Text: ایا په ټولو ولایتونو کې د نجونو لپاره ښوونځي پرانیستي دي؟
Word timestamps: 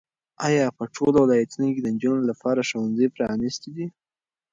ایا 0.47 0.65
په 0.77 0.83
ټولو 0.95 1.17
ولایتونو 1.21 1.67
کې 1.73 1.81
د 1.83 1.87
نجونو 1.95 2.21
لپاره 2.31 2.67
ښوونځي 2.69 3.07
پرانیستي 3.15 3.69
دي؟ 3.75 3.87